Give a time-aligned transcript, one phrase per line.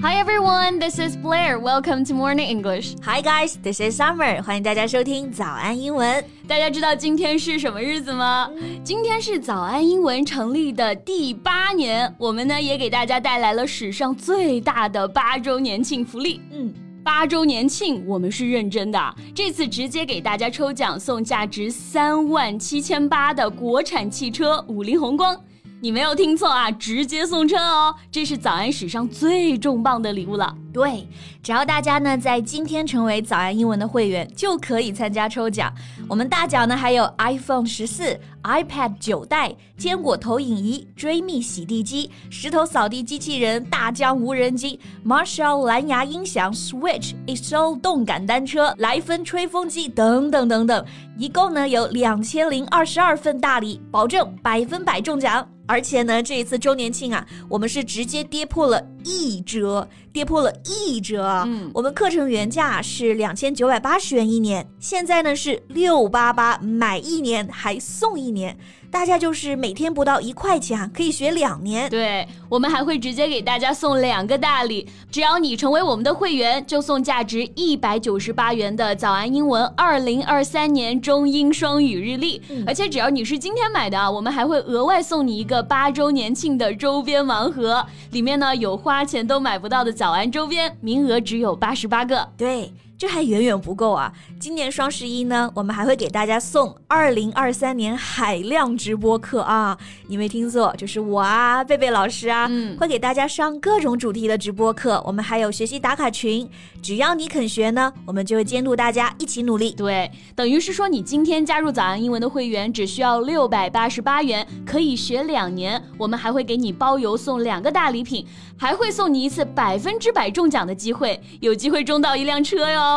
[0.00, 1.58] Hi everyone, this is Blair.
[1.58, 2.94] Welcome to Morning English.
[3.02, 4.40] Hi guys, this is Summer.
[4.44, 6.24] 欢迎大家收听早安英文。
[6.46, 8.48] 大家知道今天是什么日子吗？
[8.84, 16.40] 今天是早安英文成立的第八年，我们呢也给大家带来了史上最大的八周年庆福利。
[16.52, 16.72] 嗯，
[17.02, 25.36] 八周年庆我们是认真的，这次直接给大家抽奖送价值三万七千八的国产汽车五菱宏光。
[25.80, 27.94] 你没有听错啊，直接送车哦！
[28.10, 30.52] 这是早安史上最重磅的礼物了。
[30.72, 31.06] 对，
[31.40, 35.72] 只要大家呢在今天成为早安英文的会员，就可以参加抽奖。
[36.08, 50.84] 我们大奖呢还有 iPhone 十四、iPad 九代、坚果投影仪、追觅洗地机、石头扫地机器人、大疆无人机、Marshall 蓝牙音响、Switch、一艘动感单车、莱芬吹风机等等等等，
[51.16, 55.48] 一共呢有两千零二十二份大礼，保证百分百中奖。
[55.68, 61.24] 而且呢，这一次周年庆啊，我们是直接跌破了一折，跌破了一折。
[61.24, 61.44] 啊！
[61.46, 61.70] 嗯。
[61.74, 68.58] 我们课程原价是两千九百八十元一年，现在呢是六八八，买一年还送一年，
[68.90, 71.88] 大家就是每天不到一块钱啊，可以学两年。
[71.90, 92.26] 对，我们还会直接给大家送两个大礼，只要你成为我们的会员，就送价值一百九十八元的早安英文二零二三年中英双语日历，而且只要你是今天买的啊，我们还会额外送你一个八周年庆的周边盲盒，里面呢有花钱都买不到的早安周边，名额只有八十八个。
[92.38, 94.12] 对，这还远远不够啊！
[94.40, 99.78] 今年双十一呢，我们还会给大家送二零二三年海量直播课啊！
[100.08, 105.00] 你没听错，就是我啊，贝贝老师啊，嗯会给大家上各种主题的直播课。
[105.06, 106.50] 我们还有学习打卡群，
[106.82, 109.70] 只要你肯学呢，我们就会监督大家一起努力。
[109.70, 115.80] 对，等于是说你今天加入早安英文的会员只需要六百八十八元，可以学两年。
[115.96, 118.26] 我们还会给你包邮送两个大礼品，
[118.56, 122.87] 还会送你一次百分之百中奖的机会，有机会中到一辆车哟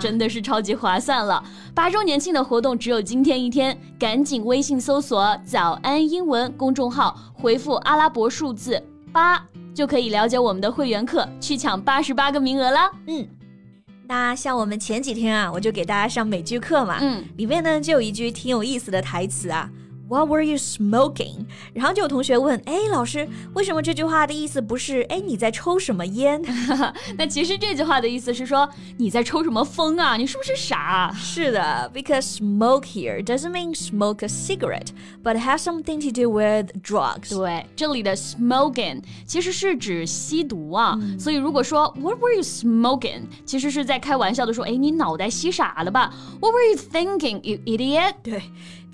[0.00, 1.42] 真的是超级划算了。
[1.74, 9.44] 八周年庆的活动只有今天一天，赶紧微信搜索“早安英文”公众号，回复阿拉伯数字八。
[9.74, 12.90] 就可以了解我们的会员课，去抢八十八个名额啦。
[13.08, 13.28] 嗯，
[14.08, 19.68] 那像我们前几天啊，我就给大家上美剧课嘛，嗯，里面呢就有一句挺有意思的台词啊。
[20.09, 21.45] What were you smoking？
[21.73, 26.41] 然后就有同学问，哎，老师，为什么这句话的意思不是，哎，你在抽什么烟？
[27.17, 30.17] 那其实这句话的意思是说你在抽什么风啊？
[30.17, 31.13] 你是不是傻啊？
[31.13, 34.87] 是的，because smoke here doesn't mean smoke a cigarette,
[35.23, 37.29] but has something to do with drugs.
[37.29, 43.21] 对，这里的 smoking 其实是指吸毒啊，所以如果说 What were you smoking？
[43.45, 46.13] 其实是在开玩笑的说，哎，你脑袋吸傻了吧？
[46.41, 48.15] What were you thinking, you idiot？
[48.21, 48.41] 对，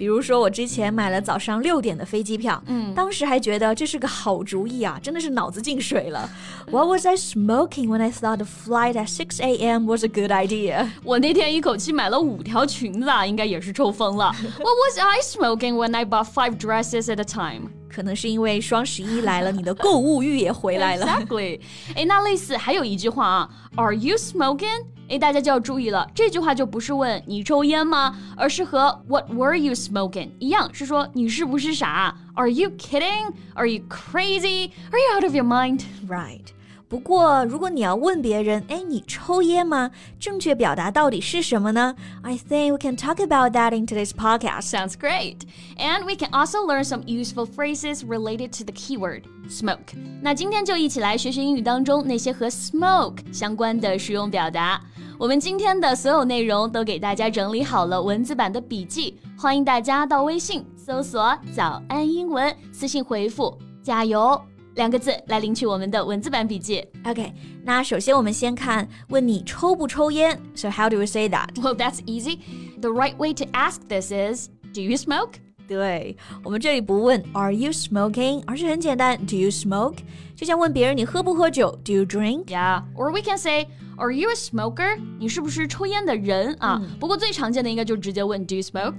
[0.02, 6.30] 比如说我之前买了早上六点的飞机票，嗯当时还觉得这是个好主意啊，真的是脑子进水了。
[6.70, 9.86] What was I smoking when I thought a flight at 6 a.m.
[9.86, 10.88] was a good idea?
[11.04, 14.32] 我那天一口气买了五条裙子啊，应该也是抽风了。
[14.60, 17.70] What was I smoking when I bought five dresses at a time？
[17.90, 21.08] 可能是因为双十一来了，你的购物欲也回来了。
[21.08, 21.60] Exactly。
[21.96, 24.86] 哎，那类似还有一句话啊，Are you smoking？
[25.09, 36.47] 哎，大家就要注意了，这句话就不是问你抽烟吗，而是和 What were you smoking 一样，是说你是不是傻？Are you kidding？Are you crazy？Are you out of your mind？Right。
[36.93, 39.91] 不过，如果你要问别人，哎，你抽烟吗？
[40.21, 44.69] 正确表达到底是什么呢？I think we can talk about that in today's podcast.
[44.69, 45.39] Sounds great.
[45.79, 49.97] And we can also learn some useful phrases related to the keyword smoke.
[50.21, 54.79] 那今天就一起来学学英语当中那些和 smoke 相关的实用表达。
[55.19, 64.39] 我们今天的所有内容都给大家整理好了文字版的笔记，欢迎大家到微信搜索“早安英文”，私信回复“加油”
[64.75, 66.85] 两个字来领取我们的文字版笔记。
[67.05, 67.33] OK，
[67.65, 70.41] 那首先我们先看问你抽不抽烟。
[70.55, 72.39] So how do we say that？Well, that's easy.
[72.81, 75.35] The right way to ask this is, "Do you smoke?"
[75.69, 79.99] 对我们这里不问 Are you smoking，而是很简单 Do you smoke？
[80.37, 86.83] 就像问别人你喝不喝酒 Do you drink？Yeah, or we can say, "Are you a smoker?" 你是不是抽烟的人啊？
[86.99, 88.97] 不过最常见的应该就直接问 "Do you smoke?"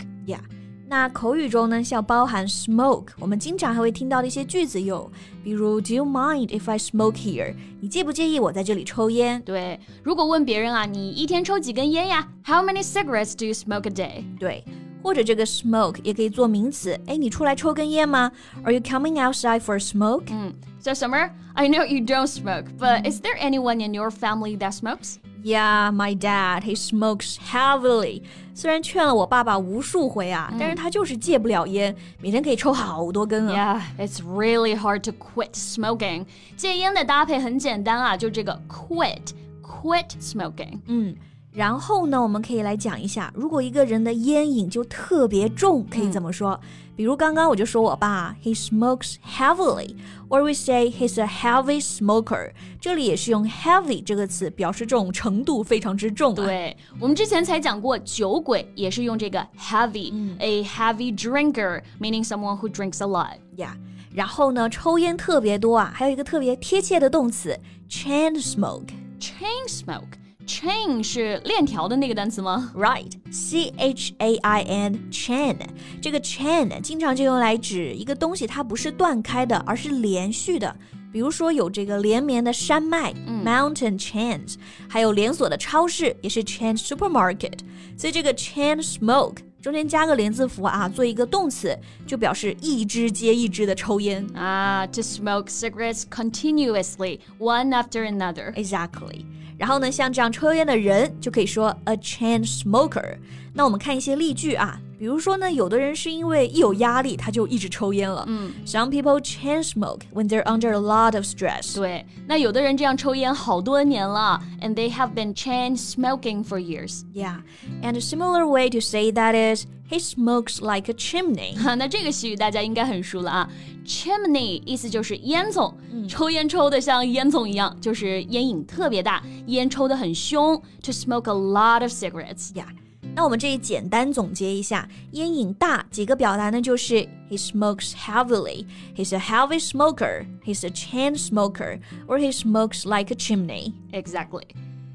[0.82, 5.10] Yeah，那口语中呢，像包含 smoke，我们经常还会听到的一些句子有，
[5.44, 7.54] 比如 Do you mind if I smoke here？
[7.80, 9.42] 你介不介意我在这里抽烟？
[9.42, 12.26] 对，如果问别人啊，你一天抽几根烟呀？
[12.44, 14.24] How many cigarettes do you smoke a day?
[14.38, 14.64] 对，
[15.02, 18.32] 或者这个 smoke 也可以做名词，哎，你出来抽根烟吗？
[18.64, 20.32] Are you coming outside for a smoke？、
[20.80, 24.72] So Summer, I know you don't smoke, but is there anyone in your family that
[24.72, 25.16] smokes?
[25.42, 28.22] Yeah, my dad, he smokes heavily.
[28.54, 33.80] 虽然劝了我爸爸无数回啊，但是他就是戒不了烟，每天可以抽好多根啊。
[33.98, 36.26] Yeah, it's really hard to quit smoking.
[36.56, 39.30] 戒烟的搭配很简单啊，就这个 quit,
[39.62, 40.80] quit smoking.
[40.86, 41.14] 嗯。
[41.52, 46.60] 然后呢，我们可以来讲一下，如果一个人的烟瘾就特别重，可以怎么说？
[46.94, 52.52] 比如刚刚我就说我爸，he smokes heavily，or we say he's a heavy smoker。
[52.80, 56.34] 这里也是用 heavy 这个词表示这种程度非常之重。
[56.34, 63.74] 对，我们之前才讲过，酒鬼也是用这个 heavy，a heavy drinker，meaning someone who drinks a lot。Yeah。
[64.12, 67.58] 然后呢，抽烟特别多啊，还有一个特别贴切的动词，
[67.88, 70.18] chain smoke。chain smoke。
[70.46, 72.72] Chain 是链条的那个单词吗？
[72.74, 75.56] Right，C H A I N，chain。
[76.00, 80.74] 这个 chain 经常就用来指一个东西，它不是断开的，而是连续的。
[81.12, 84.54] 比如说有这个连绵的山脉、嗯、（mountain chains），
[84.88, 87.58] 还有连锁的超市，也是 chain supermarket。
[87.96, 94.86] 所以这个 chain smoke 中间加个连字符啊，做一个动词，就表示一支接一支的抽烟啊。
[94.86, 98.54] To smoke cigarettes continuously, one after another.
[98.54, 99.24] Exactly.
[99.57, 103.17] 然后呢，像这样抽烟的人就可以说 a chain smoker。
[103.53, 108.24] 那我们看一些例句啊，比如说呢，有的人是因为一有压力他就一直抽烟了。
[108.26, 111.76] 嗯，Some people chain smoke when they're under a lot of stress。
[111.76, 117.36] 对，那有的人这样抽烟好多年了，and they have been chain smoking for years。Yeah,
[117.82, 121.54] and a similar way to say that is he smokes like a chimney。
[121.76, 123.50] 那这个习语大家应该很熟了啊，
[123.86, 125.72] chimney 意思就是烟囱，
[126.08, 130.60] 抽烟抽的像烟囱一样，就是烟瘾特别大，烟抽的很凶。
[130.82, 132.66] To smoke a lot of cigarettes。Yeah。
[133.14, 136.60] 那我们这里简单总结一下，烟瘾大几个表达呢？
[136.60, 143.12] 就是 he smokes heavily, he's a heavy smoker, he's a chain smoker, or he smokes like
[143.12, 143.72] a chimney.
[143.92, 144.44] Exactly.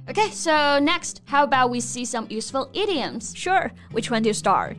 [0.08, 3.34] Okay, so next, how about we see some useful idioms?
[3.36, 3.72] Sure.
[3.92, 4.76] Which one do you start?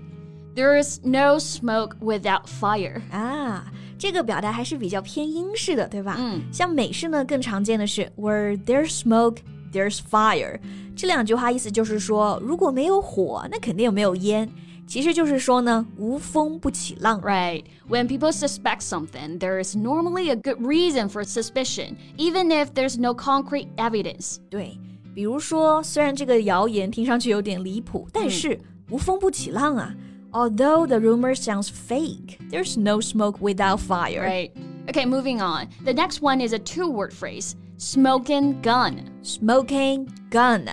[0.55, 3.01] There is no smoke without fire.
[3.11, 3.65] 啊，
[3.99, 6.17] 这个表达还是比较偏英式的，对吧？
[6.19, 9.39] 嗯，像美式呢，更常见的是 where there's smoke,
[9.73, 10.59] there's fire。
[10.97, 14.49] 这两句话意思就是说，如果没有火，那肯定也没有烟。
[14.87, 17.21] 其实就是说呢，无风不起浪。
[17.23, 17.65] Right.
[17.89, 23.01] When people suspect something, there is normally a good reason for suspicion, even if there's
[23.01, 24.37] no concrete evidence.
[24.51, 24.79] 对，
[25.15, 28.59] 比如说，虽然这个谣言听上去有点离谱，但是
[28.91, 29.95] 无风不起浪啊。
[30.33, 34.21] Although the rumor sounds fake, there's no smoke without fire.
[34.21, 34.51] Right.
[34.89, 35.69] Okay, moving on.
[35.85, 37.55] The next one is a two-word phrase.
[37.79, 40.65] Smoking gun, smoking gun，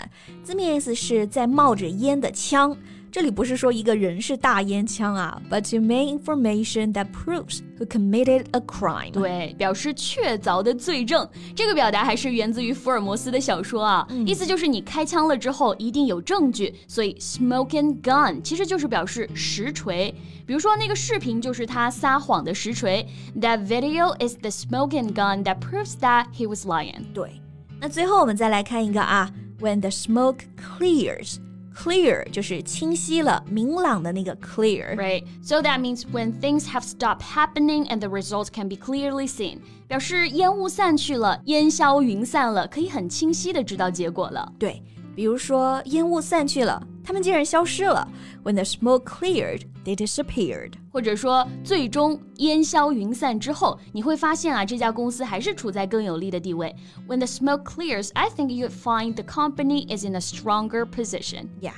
[0.43, 2.77] 字面意思是在冒着烟的枪。
[3.15, 9.11] 这里不是说一个人是大烟枪啊，but to make information that proves who committed a crime。
[9.11, 11.27] 对，表示确凿的罪证。
[11.53, 20.15] 这个表达还是源自于福尔摩斯的小说啊，嗯、意思就是你开枪了之后一定有证据，所以 smoking gun 其实就是表示实锤。
[20.45, 23.05] 比如说那个视频就是他撒谎的实锤，
[23.41, 27.03] That video is the smoking gun that proves that he was lying。
[27.13, 27.41] 对，
[27.81, 29.29] 那最后我们再来看一个啊，
[29.59, 31.35] When the smoke clears。
[31.75, 35.23] Clear 就是清晰了、明朗的那个 clear。Right.
[35.41, 39.59] So that means when things have stopped happening and the results can be clearly seen.
[39.87, 44.51] 表示烟雾散去了，烟消云散了，可以很清晰的知道结果了。
[44.59, 44.83] 对。
[45.13, 48.07] 比如说，烟雾散去了， 它们竟然消失了。
[48.43, 50.73] When the smoke cleared, they disappeared。
[50.91, 56.75] 或者说，最终烟消云散之后，你会发现啊，这家公司还是处在更有利的地位。
[57.07, 61.47] When the smoke clears, I think you'd find the company is in a stronger position.
[61.61, 61.73] Yeah.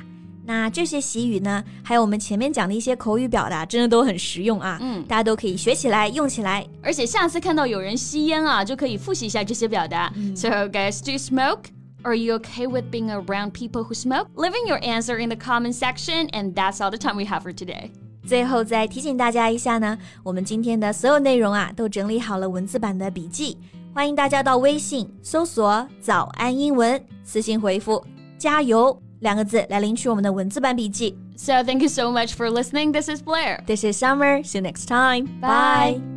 [0.46, 4.78] 那这些习语呢，还有我们前面讲的一些口语表达，真的都很实用啊。
[4.82, 6.68] 嗯，大家都可以学起来，用起来。
[6.82, 10.14] 而且下次看到有人吸烟啊，就可以复习一下这些表达。
[10.36, 11.68] So guys, do you smoke?
[12.04, 14.28] Are you okay with being around people who smoke?
[14.36, 17.54] Leaving your answer in the comment section, and that's all the time we have for
[17.54, 17.92] today.
[18.26, 23.58] 最后再提醒大家一下呢，我们今天的所有内容啊，都整理好了文字版的笔记，
[23.94, 28.04] 欢迎大家到微信搜索“早安英文”，私信回复“
[28.38, 31.18] 加油”两个字来领取我们的文字版笔记。
[31.36, 32.92] So thank you so much for listening.
[32.92, 33.64] This is Blair.
[33.66, 34.44] This is Summer.
[34.44, 35.28] See you next time.
[35.42, 36.17] Bye.